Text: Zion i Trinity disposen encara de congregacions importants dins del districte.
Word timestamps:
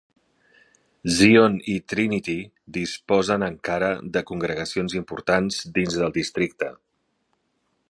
Zion 1.17 1.57
i 1.73 1.75
Trinity 1.93 2.35
disposen 2.79 3.45
encara 3.49 3.91
de 4.17 4.25
congregacions 4.31 4.97
importants 5.03 5.63
dins 5.79 6.01
del 6.01 6.19
districte. 6.19 6.75